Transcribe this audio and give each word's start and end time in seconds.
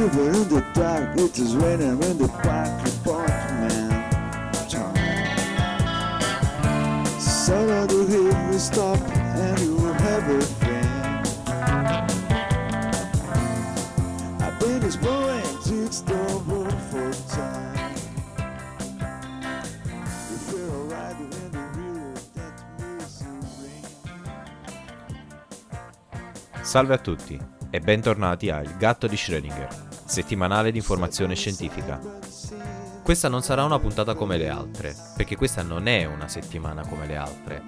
shiver 0.00 0.30
in 0.30 0.48
the 0.48 0.60
dark. 0.72 1.18
It 1.18 1.38
is 1.38 1.54
raining 1.56 2.02
in 2.02 2.18
the 2.18 2.28
park 2.28 2.88
apartment. 2.88 3.92
Son 7.20 7.68
of 7.68 7.88
the 7.88 8.04
hill 8.08 8.32
will 8.48 8.58
stop 8.58 8.98
and 9.44 9.58
you 9.60 9.76
have 10.04 10.28
friend. 10.60 11.26
I've 14.40 14.58
been 14.58 14.80
to 14.80 14.88
for 16.90 17.12
time. 17.28 17.94
Feel 20.46 20.70
alright 20.70 21.16
in 21.20 21.28
the 21.30 21.64
that 22.34 22.54
misery. 22.78 23.80
Salve 26.62 26.92
a 26.94 26.98
tutti 26.98 27.58
e 27.70 27.80
bentornati 27.80 28.50
a 28.50 28.60
Il 28.62 28.76
gatto 28.76 29.06
di 29.06 29.16
Schrödinger, 29.16 29.89
settimanale 30.10 30.72
di 30.72 30.78
informazione 30.78 31.36
scientifica. 31.36 32.00
Questa 33.02 33.28
non 33.28 33.42
sarà 33.42 33.64
una 33.64 33.78
puntata 33.78 34.14
come 34.14 34.36
le 34.36 34.48
altre, 34.48 34.94
perché 35.16 35.36
questa 35.36 35.62
non 35.62 35.86
è 35.86 36.04
una 36.04 36.28
settimana 36.28 36.86
come 36.86 37.06
le 37.06 37.16
altre. 37.16 37.62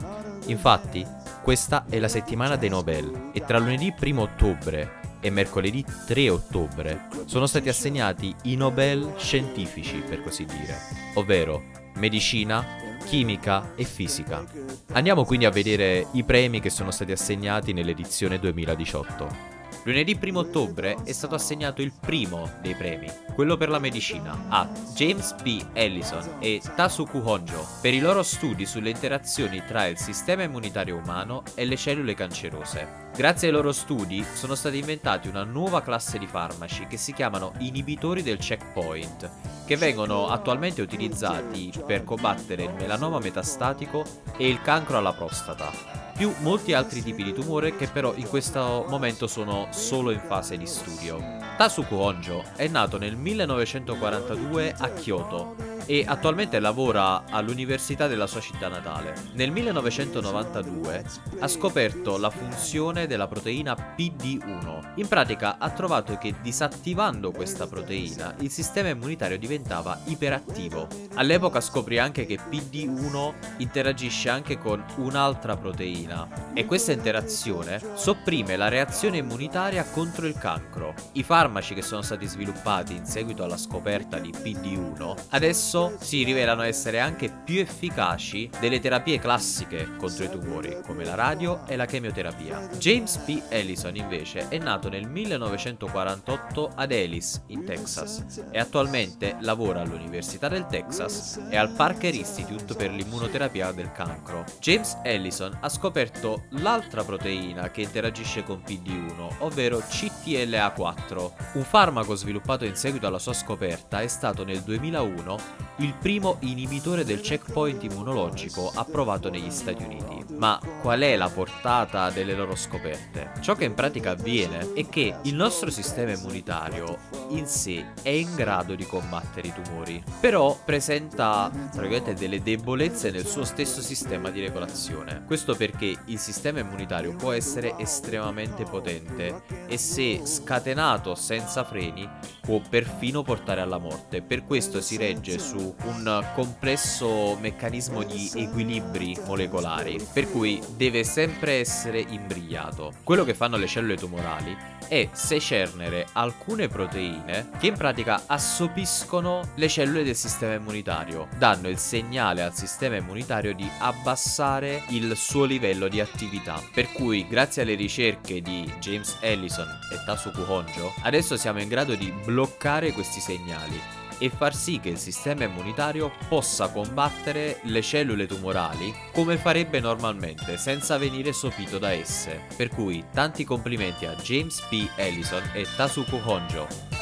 Infatti, 0.47 1.07
questa 1.43 1.85
è 1.89 1.99
la 1.99 2.09
settimana 2.09 2.57
dei 2.57 2.69
Nobel 2.69 3.31
e 3.33 3.45
tra 3.45 3.59
lunedì 3.59 3.95
1 3.99 4.21
ottobre 4.21 5.01
e 5.21 5.31
mercoledì 5.31 5.85
3 6.07 6.29
ottobre 6.31 7.07
sono 7.27 7.47
stati 7.47 7.69
assegnati 7.69 8.35
i 8.43 8.57
Nobel 8.57 9.15
scientifici, 9.17 9.99
per 9.99 10.23
così 10.23 10.45
dire, 10.45 10.77
ovvero 11.15 11.63
medicina, 11.95 12.65
chimica 13.05 13.75
e 13.77 13.85
fisica. 13.85 14.45
Andiamo 14.93 15.25
quindi 15.25 15.45
a 15.45 15.51
vedere 15.51 16.09
i 16.13 16.25
premi 16.25 16.61
che 16.61 16.71
sono 16.71 16.91
stati 16.91 17.13
assegnati 17.13 17.73
nell'edizione 17.73 18.39
2018. 18.39 19.52
Lunedì 19.85 20.17
1 20.21 20.39
ottobre 20.39 20.97
è 21.03 21.11
stato 21.11 21.35
assegnato 21.35 21.83
il 21.83 21.93
primo 21.99 22.49
dei 22.61 22.77
premi, 22.77 23.11
quello 23.35 23.57
per 23.57 23.69
la 23.69 23.81
medicina, 23.81 24.47
a 24.49 24.69
James 24.95 25.35
B. 25.43 25.61
Ellison 25.73 26.37
e 26.39 26.61
Tasuku 26.77 27.19
Honjo 27.19 27.67
per 27.81 27.93
i 27.93 27.99
loro 27.99 28.23
studi 28.23 28.65
sulle 28.65 28.91
interazioni 28.91 29.61
tra 29.67 29.87
il 29.87 29.99
sistema 29.99 30.45
immunitario 30.45 30.97
umano 30.97 31.43
e 31.57 31.65
le 31.65 31.77
cellule 31.77 32.15
cancerose. 32.15 33.02
Grazie 33.15 33.49
ai 33.49 33.53
loro 33.53 33.73
studi 33.73 34.25
sono 34.35 34.55
stati 34.55 34.79
inventati 34.79 35.29
una 35.29 35.45
nuova 35.45 35.83
classe 35.83 36.19
di 36.19 36.27
farmaci 36.27 36.87
che 36.87 36.97
si 36.97 37.13
chiamano 37.13 37.53
inibitori 37.59 38.23
del 38.23 38.39
checkpoint, 38.39 39.31
che 39.67 39.77
vengono 39.77 40.29
attualmente 40.29 40.81
utilizzati 40.81 41.71
per 41.87 42.05
combattere 42.05 42.65
il 42.65 42.73
melanoma 42.73 43.19
metastatico 43.19 44.03
e 44.39 44.49
il 44.49 44.63
cancro 44.63 44.97
alla 44.97 45.13
prostata 45.13 46.01
più 46.23 46.33
molti 46.41 46.73
altri 46.73 47.03
tipi 47.03 47.25
di 47.25 47.33
tumore 47.33 47.75
che 47.75 47.89
però 47.89 48.15
in 48.15 48.29
questo 48.29 48.85
momento 48.89 49.27
sono 49.27 49.69
solo 49.71 50.11
in 50.11 50.21
fase 50.21 50.57
di 50.57 50.67
studio. 50.67 51.19
Tasuku 51.57 51.95
Honjo 51.95 52.45
è 52.55 52.69
nato 52.69 52.99
nel 52.99 53.17
1942 53.17 54.75
a 54.79 54.89
Kyoto 54.91 55.72
e 55.87 56.05
attualmente 56.07 56.61
lavora 56.61 57.25
all'università 57.29 58.07
della 58.07 58.27
sua 58.27 58.41
città 58.41 58.69
natale. 58.69 59.15
Nel 59.33 59.51
1992 59.51 61.05
ha 61.41 61.49
scoperto 61.49 62.17
la 62.19 62.31
funzione 62.31 63.07
della 63.07 63.27
proteina 63.27 63.95
PD1. 63.97 64.93
In 64.97 65.09
pratica 65.09 65.57
ha 65.59 65.71
trovato 65.71 66.17
che 66.19 66.35
disattivando 66.41 67.31
questa 67.33 67.67
proteina 67.67 68.35
il 68.39 68.51
sistema 68.51 68.89
immunitario 68.89 69.39
diventava 69.39 69.99
iperattivo. 70.05 70.87
All'epoca 71.15 71.61
scoprì 71.61 71.99
anche 71.99 72.27
che 72.27 72.39
PD1 72.51 73.33
interagisce 73.59 74.29
anche 74.29 74.59
con 74.59 74.85
un'altra 74.97 75.57
proteina 75.57 76.53
e 76.55 76.67
questa 76.67 76.93
interazione 76.93 77.81
sopprime 77.95 78.57
la 78.57 78.69
reazione 78.69 79.19
immunitaria 79.19 79.85
contro 79.85 80.27
il 80.27 80.37
cancro. 80.39 80.95
I 81.13 81.23
farmaci 81.23 81.75
che 81.75 81.83
sono 81.83 82.03
stati 82.03 82.27
sviluppati 82.27 82.95
in 82.95 83.07
seguito 83.07 83.45
alla 83.45 83.57
scoperta 83.57 84.19
di 84.19 84.31
PD1 84.31 85.17
adesso 85.31 85.72
si 85.99 86.23
rivelano 86.23 86.63
essere 86.63 87.01
anche 87.01 87.31
più 87.31 87.61
efficaci 87.61 88.51
delle 88.61 88.79
terapie 88.79 89.19
classiche 89.19 89.97
contro 89.97 90.25
i 90.25 90.31
tumori, 90.31 90.79
come 90.85 91.03
la 91.03 91.15
radio 91.15 91.67
e 91.67 91.77
la 91.77 91.87
chemioterapia. 91.87 92.69
James 92.77 93.17
P. 93.19 93.41
Ellison 93.49 93.97
invece 93.97 94.49
è 94.49 94.59
nato 94.59 94.91
nel 94.91 95.09
1948 95.09 96.73
ad 96.75 96.93
Ellis, 96.93 97.43
in 97.47 97.65
Texas, 97.65 98.45
e 98.51 98.59
attualmente 98.59 99.37
lavora 99.41 99.81
all'Università 99.81 100.49
del 100.49 100.67
Texas 100.67 101.41
e 101.49 101.57
al 101.57 101.71
Parker 101.71 102.15
Institute 102.15 102.75
per 102.75 102.91
l'immunoterapia 102.91 103.73
del 103.73 103.93
cancro. 103.93 104.45
James 104.61 104.99
Ellison 105.03 105.57
ha 105.59 105.69
scoperto 105.71 106.45
l'altra 106.51 107.03
proteina 107.03 107.71
che 107.71 107.81
interagisce 107.81 108.45
con 108.45 108.63
PD1, 108.63 109.37
ovvero 109.39 109.83
CTLA4. 110.23 111.31
Un 111.55 111.65
farmaco 111.65 112.15
sviluppato 112.15 112.65
in 112.65 112.77
seguito 112.77 113.07
alla 113.07 113.19
sua 113.19 113.33
scoperta 113.33 114.01
è 114.01 114.07
stato 114.07 114.45
nel 114.45 114.61
2001 114.61 115.37
il 115.77 115.95
primo 115.99 116.37
inibitore 116.41 117.05
del 117.05 117.21
checkpoint 117.21 117.83
immunologico 117.83 118.71
approvato 118.75 119.31
negli 119.31 119.51
Stati 119.51 119.83
Uniti. 119.83 120.35
Ma 120.37 120.61
qual 120.81 121.01
è 121.01 121.17
la 121.17 121.29
portata 121.29 122.11
delle 122.11 122.35
loro 122.35 122.55
scoperte? 122.55 123.33
Ciò 123.41 123.55
che 123.55 123.65
in 123.65 123.75
pratica 123.75 124.11
avviene 124.11 124.73
è 124.75 124.89
che 124.89 125.15
il 125.23 125.35
nostro 125.35 125.71
sistema 125.71 126.13
immunitario 126.13 126.99
in 127.29 127.47
sé 127.47 127.93
è 128.03 128.11
in 128.11 128.35
grado 128.35 128.75
di 128.75 128.85
combattere 128.85 129.49
i 129.49 129.53
tumori, 129.53 130.03
però 130.21 130.59
presenta 130.63 131.51
praticamente 131.51 132.15
delle 132.15 132.43
debolezze 132.43 133.11
nel 133.11 133.27
suo 133.27 133.45
stesso 133.45 133.81
sistema 133.81 134.31
di 134.31 134.41
regolazione. 134.41 135.25
Questo 135.27 135.55
perché 135.55 135.97
il 136.07 136.19
sistema 136.19 136.61
immunitario 136.61 137.15
può 137.17 137.33
essere 137.33 137.75
estremamente 137.79 138.65
potente 138.65 139.43
e 139.67 139.79
se 139.79 140.23
scatenato 140.25 141.15
senza 141.15 141.65
freni 141.65 142.09
può 142.41 142.61
perfino 142.69 143.23
portare 143.23 143.61
alla 143.61 143.79
morte. 143.79 144.23
Per 144.23 144.45
questo 144.45 144.81
si 144.81 144.97
regge 144.97 145.39
su 145.39 145.62
un 145.63 146.25
complesso 146.35 147.37
meccanismo 147.41 148.03
di 148.03 148.31
equilibri 148.35 149.17
molecolari, 149.27 150.05
per 150.13 150.31
cui 150.31 150.61
deve 150.77 151.05
sempre 151.05 151.61
essere 151.61 152.01
imbrigliato. 152.01 152.93
Quello 153.05 153.25
che 153.25 153.35
fanno 153.35 153.57
le 153.57 153.67
cellule 153.67 153.97
tumorali 153.97 154.57
è 154.89 155.09
secernere 155.13 156.07
alcune 156.13 156.69
proteine 156.69 157.49
che 157.59 157.69
in 157.69 157.77
pratica 157.77 158.25
assopiscono 158.27 159.41
le 159.55 159.69
cellule 159.69 160.05
del 160.05 160.15
sistema 160.15 160.55
immunitario, 160.55 161.29
danno 161.39 161.69
il 161.69 161.79
segnale 161.79 162.43
al 162.43 162.55
sistema 162.55 162.97
immunitario 162.97 163.55
di 163.55 163.67
abbassare 163.79 164.83
il 164.89 165.17
suo 165.17 165.45
livello 165.45 165.89
di 165.89 166.01
attività. 166.01 166.61
Per 166.75 166.93
cui, 166.93 167.27
grazie 167.27 167.63
alle 167.63 167.75
ricerche 167.75 168.43
di 168.43 168.71
James 168.81 169.17
Ellison 169.21 169.69
e 169.93 170.05
Tasuku 170.05 170.43
Honjo, 170.47 170.93
adesso 171.03 171.37
siamo 171.37 171.61
in 171.61 171.69
grado 171.69 171.95
di 171.95 172.13
bloccare 172.25 172.93
questi 172.93 173.21
segnali 173.21 174.01
e 174.23 174.31
far 174.31 174.55
sì 174.55 174.79
che 174.79 174.91
il 174.91 174.99
sistema 174.99 175.43
immunitario 175.43 176.13
possa 176.29 176.69
combattere 176.69 177.59
le 177.65 177.83
cellule 177.83 178.27
tumorali 178.27 178.95
come 179.13 179.37
farebbe 179.37 179.81
normalmente, 179.81 180.57
senza 180.59 180.97
venire 180.97 181.33
sopito 181.33 181.79
da 181.79 181.91
esse. 181.91 182.43
Per 182.57 182.69
cui 182.69 183.05
tanti 183.13 183.43
complimenti 183.43 184.07
a 184.07 184.15
James 184.15 184.61
P. 184.69 184.89
Ellison 184.95 185.43
e 185.53 185.67
Tasuku 185.75 186.21
Honjo. 186.25 187.02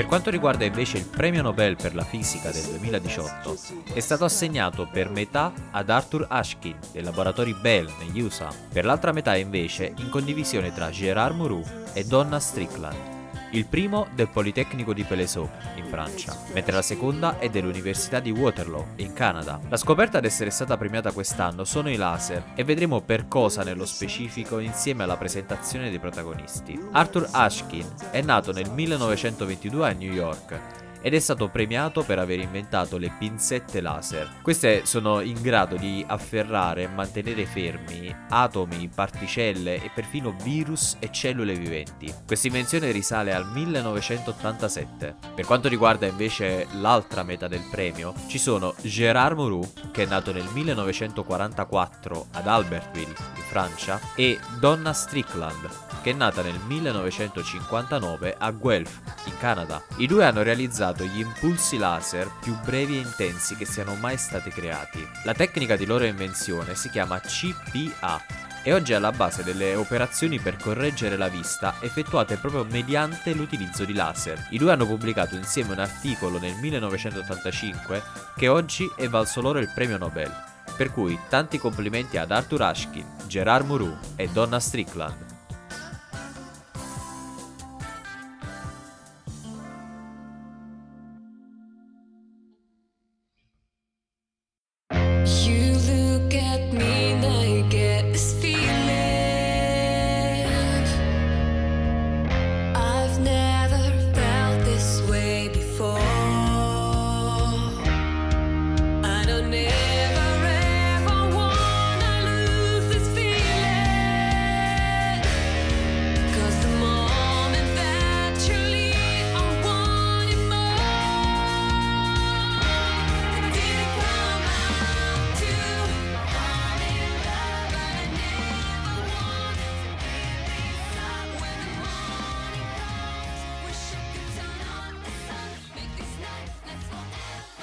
Per 0.00 0.08
quanto 0.08 0.30
riguarda 0.30 0.64
invece 0.64 0.96
il 0.96 1.04
premio 1.04 1.42
Nobel 1.42 1.76
per 1.76 1.94
la 1.94 2.04
fisica 2.04 2.50
del 2.50 2.62
2018, 2.62 3.54
è 3.92 4.00
stato 4.00 4.24
assegnato 4.24 4.88
per 4.90 5.10
metà 5.10 5.52
ad 5.72 5.90
Arthur 5.90 6.24
Ashkin 6.26 6.74
del 6.90 7.04
laboratorio 7.04 7.58
Bell 7.60 7.86
negli 7.98 8.22
USA, 8.22 8.48
per 8.72 8.86
l'altra 8.86 9.12
metà 9.12 9.36
invece 9.36 9.92
in 9.98 10.08
condivisione 10.08 10.72
tra 10.72 10.88
Gérard 10.88 11.36
Mourou 11.36 11.62
e 11.92 12.04
Donna 12.04 12.40
Strickland. 12.40 13.09
Il 13.52 13.66
primo 13.66 14.06
del 14.14 14.28
Politecnico 14.28 14.92
di 14.92 15.02
Pelesot, 15.02 15.50
in 15.74 15.84
Francia, 15.86 16.36
mentre 16.52 16.72
la 16.72 16.82
seconda 16.82 17.40
è 17.40 17.48
dell'Università 17.48 18.20
di 18.20 18.30
Waterloo, 18.30 18.92
in 18.96 19.12
Canada. 19.12 19.58
La 19.68 19.76
scoperta 19.76 20.18
ad 20.18 20.24
essere 20.24 20.50
stata 20.50 20.76
premiata 20.76 21.10
quest'anno 21.10 21.64
sono 21.64 21.90
i 21.90 21.96
laser 21.96 22.52
e 22.54 22.62
vedremo 22.62 23.00
per 23.00 23.26
cosa 23.26 23.64
nello 23.64 23.86
specifico 23.86 24.60
insieme 24.60 25.02
alla 25.02 25.16
presentazione 25.16 25.90
dei 25.90 25.98
protagonisti. 25.98 26.80
Arthur 26.92 27.28
Ashkin 27.32 27.86
è 28.12 28.22
nato 28.22 28.52
nel 28.52 28.70
1922 28.70 29.88
a 29.88 29.92
New 29.94 30.12
York 30.12 30.79
ed 31.02 31.14
è 31.14 31.18
stato 31.18 31.48
premiato 31.48 32.02
per 32.02 32.18
aver 32.18 32.40
inventato 32.40 32.96
le 32.96 33.12
pinzette 33.18 33.80
laser. 33.80 34.28
Queste 34.42 34.84
sono 34.84 35.20
in 35.20 35.40
grado 35.40 35.76
di 35.76 36.04
afferrare 36.06 36.82
e 36.82 36.88
mantenere 36.88 37.46
fermi 37.46 38.14
atomi, 38.28 38.90
particelle 38.94 39.82
e 39.82 39.90
perfino 39.94 40.34
virus 40.42 40.96
e 40.98 41.10
cellule 41.10 41.54
viventi. 41.54 42.12
Questa 42.26 42.46
invenzione 42.46 42.90
risale 42.90 43.34
al 43.34 43.46
1987. 43.50 45.16
Per 45.34 45.44
quanto 45.44 45.68
riguarda 45.68 46.06
invece 46.06 46.66
l'altra 46.72 47.22
metà 47.22 47.48
del 47.48 47.66
premio, 47.70 48.14
ci 48.28 48.38
sono 48.38 48.74
Gérard 48.82 49.36
Mourou, 49.36 49.72
che 49.92 50.04
è 50.04 50.06
nato 50.06 50.32
nel 50.32 50.48
1944 50.52 52.26
ad 52.32 52.46
Albertville, 52.46 53.14
in 53.36 53.42
Francia, 53.48 54.00
e 54.14 54.38
Donna 54.58 54.92
Strickland, 54.92 55.89
che 56.02 56.10
è 56.10 56.14
nata 56.14 56.42
nel 56.42 56.58
1959 56.66 58.36
a 58.38 58.50
Guelph, 58.50 59.00
in 59.26 59.36
Canada. 59.38 59.82
I 59.96 60.06
due 60.06 60.24
hanno 60.24 60.42
realizzato 60.42 61.04
gli 61.04 61.20
impulsi 61.20 61.76
laser 61.76 62.30
più 62.40 62.56
brevi 62.64 62.96
e 62.96 63.00
intensi 63.00 63.56
che 63.56 63.66
siano 63.66 63.94
mai 63.94 64.16
stati 64.16 64.50
creati. 64.50 65.06
La 65.24 65.34
tecnica 65.34 65.76
di 65.76 65.86
loro 65.86 66.04
invenzione 66.04 66.74
si 66.74 66.88
chiama 66.90 67.20
CPA 67.20 68.48
e 68.62 68.74
oggi 68.74 68.92
è 68.92 68.96
alla 68.96 69.12
base 69.12 69.42
delle 69.42 69.74
operazioni 69.74 70.38
per 70.38 70.56
correggere 70.56 71.16
la 71.16 71.28
vista 71.28 71.76
effettuate 71.80 72.36
proprio 72.36 72.64
mediante 72.64 73.32
l'utilizzo 73.32 73.84
di 73.84 73.94
laser. 73.94 74.48
I 74.50 74.58
due 74.58 74.72
hanno 74.72 74.86
pubblicato 74.86 75.34
insieme 75.34 75.72
un 75.72 75.78
articolo 75.78 76.38
nel 76.38 76.54
1985 76.56 78.02
che 78.36 78.48
oggi 78.48 78.90
è 78.96 79.08
valso 79.08 79.40
loro 79.40 79.58
il 79.58 79.70
premio 79.74 79.96
Nobel. 79.96 80.32
Per 80.76 80.92
cui 80.92 81.18
tanti 81.28 81.58
complimenti 81.58 82.16
ad 82.16 82.30
Arthur 82.30 82.62
Ashkin, 82.62 83.04
Gerard 83.26 83.66
Mourou 83.66 83.96
e 84.16 84.28
Donna 84.28 84.60
Strickland. 84.60 85.29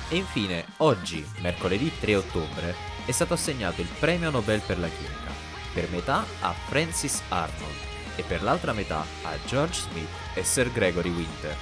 E 0.09 0.15
infine, 0.15 0.65
oggi, 0.77 1.25
mercoledì 1.39 1.91
3 1.99 2.15
ottobre, 2.15 2.73
è 3.05 3.11
stato 3.11 3.33
assegnato 3.33 3.81
il 3.81 3.89
premio 3.99 4.29
Nobel 4.29 4.61
per 4.61 4.79
la 4.79 4.87
chimica, 4.87 5.31
per 5.73 5.89
metà 5.89 6.25
a 6.39 6.53
Francis 6.53 7.21
Arnold 7.27 7.75
e 8.15 8.23
per 8.23 8.41
l'altra 8.41 8.71
metà 8.71 9.05
a 9.23 9.37
George 9.45 9.81
Smith 9.81 10.07
e 10.33 10.45
Sir 10.45 10.71
Gregory 10.71 11.09
Winter. 11.09 11.55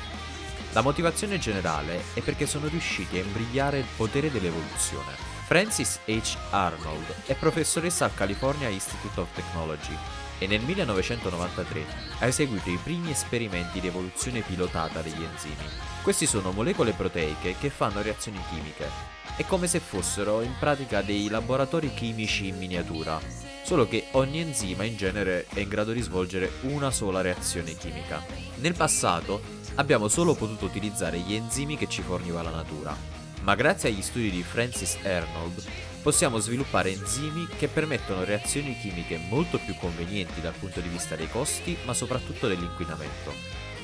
La 0.73 0.81
motivazione 0.81 1.39
generale 1.39 2.03
è 2.13 2.21
perché 2.21 2.45
sono 2.45 2.67
riusciti 2.67 3.17
a 3.17 3.23
imbrigliare 3.23 3.79
il 3.79 3.87
potere 3.97 4.29
dell'evoluzione. 4.29 5.13
Francis 5.45 6.01
H. 6.05 6.37
Arnold 6.51 7.25
è 7.25 7.33
professoressa 7.33 8.05
al 8.05 8.13
California 8.13 8.67
Institute 8.67 9.19
of 9.19 9.33
Technology 9.33 9.97
e 10.37 10.47
nel 10.47 10.61
1993 10.61 11.85
ha 12.19 12.25
eseguito 12.25 12.69
i 12.69 12.79
primi 12.81 13.11
esperimenti 13.11 13.79
di 13.79 13.87
evoluzione 13.87 14.41
pilotata 14.41 15.01
degli 15.01 15.23
enzimi. 15.23 15.55
Questi 16.01 16.25
sono 16.25 16.51
molecole 16.51 16.91
proteiche 16.91 17.55
che 17.59 17.69
fanno 17.69 18.01
reazioni 18.01 18.39
chimiche. 18.49 19.13
È 19.37 19.45
come 19.45 19.67
se 19.67 19.79
fossero 19.79 20.41
in 20.41 20.53
pratica 20.59 21.01
dei 21.01 21.27
laboratori 21.29 21.93
chimici 21.93 22.47
in 22.47 22.57
miniatura, 22.57 23.19
solo 23.63 23.87
che 23.87 24.07
ogni 24.11 24.39
enzima 24.39 24.83
in 24.83 24.95
genere 24.95 25.45
è 25.53 25.59
in 25.59 25.67
grado 25.67 25.91
di 25.91 26.01
svolgere 26.01 26.51
una 26.61 26.91
sola 26.91 27.21
reazione 27.21 27.75
chimica. 27.75 28.23
Nel 28.57 28.75
passato 28.75 29.41
abbiamo 29.75 30.07
solo 30.07 30.35
potuto 30.35 30.65
utilizzare 30.65 31.17
gli 31.17 31.33
enzimi 31.33 31.75
che 31.75 31.89
ci 31.89 32.01
forniva 32.01 32.41
la 32.41 32.51
natura, 32.51 32.95
ma 33.41 33.55
grazie 33.55 33.89
agli 33.89 34.01
studi 34.01 34.31
di 34.31 34.43
Francis 34.43 34.97
Arnold 35.03 35.63
possiamo 36.05 36.37
sviluppare 36.37 36.91
enzimi 36.91 37.47
che 37.57 37.67
permettono 37.67 38.23
reazioni 38.23 38.77
chimiche 38.77 39.19
molto 39.27 39.57
più 39.57 39.73
convenienti 39.73 40.39
dal 40.39 40.53
punto 40.53 40.79
di 40.79 40.87
vista 40.87 41.15
dei 41.15 41.27
costi, 41.27 41.75
ma 41.83 41.95
soprattutto 41.95 42.47
dell'inquinamento. 42.47 43.33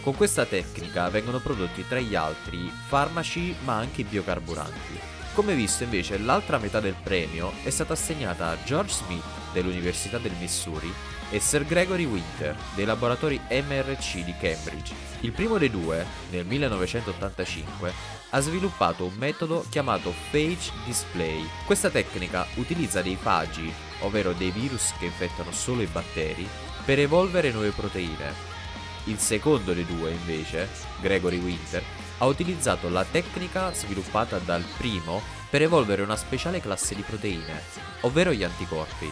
Con 0.04 0.16
questa 0.16 0.46
tecnica 0.46 1.10
vengono 1.10 1.40
prodotti 1.40 1.84
tra 1.88 2.00
gli 2.00 2.14
altri 2.14 2.72
farmaci 2.86 3.56
ma 3.64 3.78
anche 3.78 4.04
biocarburanti. 4.04 5.00
Come 5.34 5.56
visto 5.56 5.84
invece 5.84 6.20
l'altra 6.20 6.60
metà 6.60 6.80
del 6.80 6.94
premio 7.02 7.54
è 7.64 7.72
stata 7.72 7.94
assegnata 7.94 8.50
a 8.50 8.64
George 8.66 8.94
Smith 8.94 9.26
dell'Università 9.52 10.20
del 10.20 10.36
Missouri 10.40 10.94
e 11.32 11.40
Sir 11.40 11.66
Gregory 11.66 12.06
Winter 12.06 12.56
dei 12.76 12.86
laboratori 12.86 13.42
MRC 13.50 14.24
di 14.24 14.36
Cambridge. 14.40 14.94
Il 15.22 15.32
primo 15.32 15.58
dei 15.58 15.72
due, 15.72 16.06
nel 16.30 16.46
1985, 16.46 18.21
ha 18.32 18.40
sviluppato 18.40 19.06
un 19.06 19.14
metodo 19.18 19.66
chiamato 19.70 20.14
Phage 20.32 20.72
Display. 20.86 21.48
Questa 21.66 21.90
tecnica 21.90 22.46
utilizza 22.56 23.02
dei 23.02 23.16
fagi, 23.16 23.72
ovvero 24.00 24.34
dei 24.34 24.52
virus 24.52 24.94
che 24.98 25.06
infettano 25.06 25.52
solo 25.52 25.82
i 25.82 25.88
batteri, 25.88 26.48
per 26.86 27.00
evolvere 27.00 27.52
nuove 27.52 27.72
proteine. 27.72 28.50
Il 29.06 29.18
secondo 29.18 29.74
dei 29.74 29.86
due, 29.86 30.12
invece, 30.12 30.70
Gregory 31.02 31.40
Winter, 31.40 31.84
ha 32.20 32.26
utilizzato 32.26 32.88
la 32.90 33.04
tecnica 33.04 33.74
sviluppata 33.74 34.38
dal 34.38 34.64
primo 34.78 35.22
per 35.50 35.64
evolvere 35.64 36.02
una 36.02 36.16
speciale 36.16 36.62
classe 36.62 36.96
di 36.96 37.02
proteine, 37.02 37.62
ovvero 38.02 38.32
gli 38.32 38.44
anticorpi. 38.44 39.12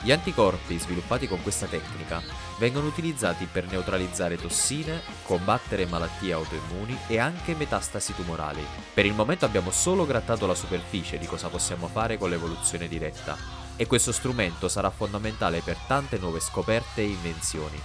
Gli 0.00 0.12
anticorpi 0.12 0.78
sviluppati 0.78 1.26
con 1.26 1.42
questa 1.42 1.66
tecnica 1.66 2.22
vengono 2.58 2.86
utilizzati 2.86 3.48
per 3.50 3.66
neutralizzare 3.66 4.36
tossine, 4.36 5.00
combattere 5.24 5.86
malattie 5.86 6.32
autoimmuni 6.32 6.96
e 7.08 7.18
anche 7.18 7.54
metastasi 7.56 8.14
tumorali. 8.14 8.64
Per 8.94 9.04
il 9.04 9.14
momento 9.14 9.44
abbiamo 9.44 9.72
solo 9.72 10.06
grattato 10.06 10.46
la 10.46 10.54
superficie 10.54 11.18
di 11.18 11.26
cosa 11.26 11.48
possiamo 11.48 11.88
fare 11.88 12.16
con 12.16 12.30
l'evoluzione 12.30 12.86
diretta 12.86 13.36
e 13.76 13.86
questo 13.86 14.12
strumento 14.12 14.68
sarà 14.68 14.90
fondamentale 14.90 15.62
per 15.62 15.76
tante 15.88 16.16
nuove 16.18 16.38
scoperte 16.40 17.00
e 17.00 17.06
invenzioni. 17.06 17.80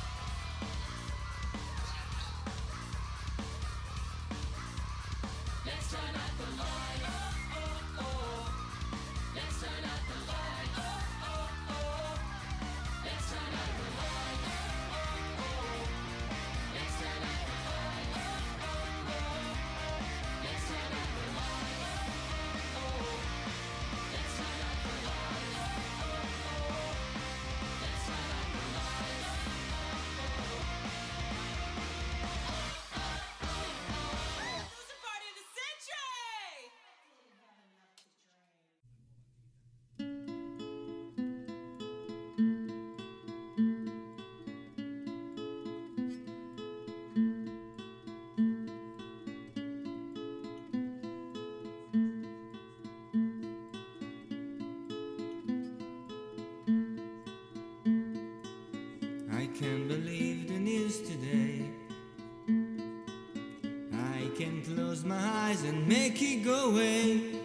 Can't 59.59 59.87
believe 59.87 60.47
the 60.47 60.57
news 60.57 60.99
today. 61.01 61.69
I 63.93 64.27
can 64.35 64.63
close 64.63 65.03
my 65.05 65.15
eyes 65.15 65.63
and 65.63 65.87
make 65.87 66.19
it 66.23 66.43
go 66.43 66.71
away. 66.71 67.42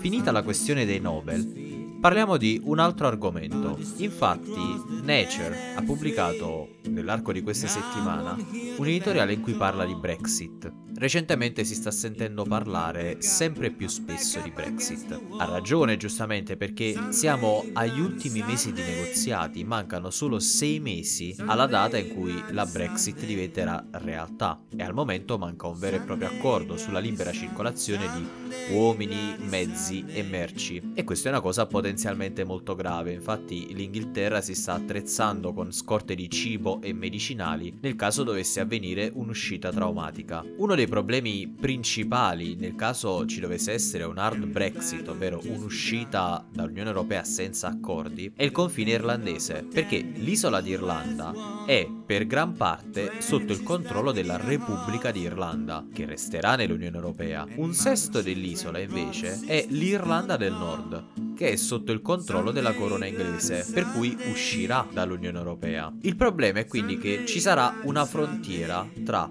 Finita 0.00 0.32
la 0.32 0.42
questione 0.42 0.86
dei 0.86 0.98
Nobel, 0.98 1.70
Parliamo 2.00 2.38
di 2.38 2.58
un 2.64 2.78
altro 2.78 3.08
argomento. 3.08 3.78
Infatti, 3.98 4.58
Nature 5.02 5.74
ha 5.76 5.82
pubblicato 5.82 6.76
nell'arco 6.88 7.30
di 7.30 7.42
questa 7.42 7.66
settimana 7.66 8.34
un 8.78 8.86
editoriale 8.86 9.34
in 9.34 9.42
cui 9.42 9.52
parla 9.52 9.84
di 9.84 9.94
Brexit. 9.94 10.72
Recentemente 11.00 11.64
si 11.64 11.74
sta 11.74 11.90
sentendo 11.90 12.44
parlare 12.44 13.22
sempre 13.22 13.70
più 13.70 13.88
spesso 13.88 14.38
di 14.42 14.50
Brexit. 14.50 15.18
Ha 15.38 15.46
ragione 15.46 15.96
giustamente 15.96 16.58
perché 16.58 16.94
siamo 17.08 17.64
agli 17.72 17.98
ultimi 17.98 18.42
mesi 18.42 18.70
di 18.70 18.82
negoziati, 18.82 19.64
mancano 19.64 20.10
solo 20.10 20.38
sei 20.40 20.78
mesi 20.78 21.34
alla 21.46 21.64
data 21.64 21.96
in 21.96 22.12
cui 22.12 22.34
la 22.50 22.66
Brexit 22.66 23.24
diventerà 23.24 23.82
realtà 23.92 24.60
e 24.76 24.82
al 24.82 24.92
momento 24.92 25.38
manca 25.38 25.68
un 25.68 25.78
vero 25.78 25.96
e 25.96 26.00
proprio 26.00 26.28
accordo 26.28 26.76
sulla 26.76 26.98
libera 26.98 27.32
circolazione 27.32 28.06
di 28.14 28.74
uomini, 28.74 29.36
mezzi 29.38 30.04
e 30.06 30.22
merci 30.22 30.92
e 30.92 31.02
questa 31.02 31.30
è 31.30 31.32
una 31.32 31.40
cosa 31.40 31.64
potenzialmente 31.64 32.44
molto 32.44 32.74
grave, 32.74 33.14
infatti 33.14 33.74
l'Inghilterra 33.74 34.42
si 34.42 34.54
sta 34.54 34.74
attrezzando 34.74 35.54
con 35.54 35.72
scorte 35.72 36.14
di 36.14 36.28
cibo 36.28 36.82
e 36.82 36.92
medicinali 36.92 37.78
nel 37.80 37.96
caso 37.96 38.22
dovesse 38.22 38.60
avvenire 38.60 39.10
un'uscita 39.14 39.70
traumatica. 39.70 40.44
Uno 40.58 40.74
dei 40.74 40.88
problemi 40.90 41.46
principali 41.48 42.56
nel 42.56 42.74
caso 42.74 43.24
ci 43.24 43.40
dovesse 43.40 43.72
essere 43.72 44.04
un 44.04 44.18
hard 44.18 44.44
Brexit, 44.44 45.08
ovvero 45.08 45.40
un'uscita 45.42 46.44
dall'Unione 46.52 46.88
Europea 46.90 47.24
senza 47.24 47.68
accordi, 47.68 48.30
è 48.34 48.42
il 48.42 48.50
confine 48.50 48.90
irlandese, 48.90 49.64
perché 49.72 50.00
l'isola 50.00 50.60
d'Irlanda 50.60 51.64
è 51.64 51.88
per 52.04 52.26
gran 52.26 52.54
parte 52.54 53.12
sotto 53.20 53.52
il 53.52 53.62
controllo 53.62 54.10
della 54.10 54.36
Repubblica 54.36 55.12
di 55.12 55.20
Irlanda, 55.20 55.86
che 55.92 56.04
resterà 56.04 56.56
nell'Unione 56.56 56.96
Europea. 56.96 57.46
Un 57.54 57.72
sesto 57.72 58.20
dell'isola 58.20 58.80
invece 58.80 59.40
è 59.46 59.64
l'Irlanda 59.68 60.36
del 60.36 60.52
Nord, 60.52 61.34
che 61.36 61.52
è 61.52 61.56
sotto 61.56 61.92
il 61.92 62.02
controllo 62.02 62.50
della 62.50 62.74
corona 62.74 63.06
inglese, 63.06 63.64
per 63.72 63.92
cui 63.92 64.16
uscirà 64.30 64.86
dall'Unione 64.92 65.38
Europea. 65.38 65.90
Il 66.02 66.16
problema 66.16 66.58
è 66.58 66.66
quindi 66.66 66.98
che 66.98 67.24
ci 67.26 67.38
sarà 67.38 67.80
una 67.84 68.04
frontiera 68.04 68.86
tra 69.04 69.30